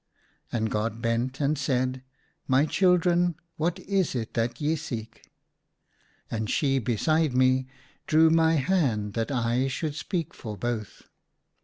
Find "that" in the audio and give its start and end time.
4.33-4.59, 9.13-9.29